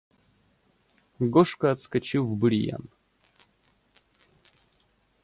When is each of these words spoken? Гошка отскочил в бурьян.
Гошка 1.19 1.69
отскочил 1.69 2.25
в 2.25 2.35
бурьян. 2.35 2.89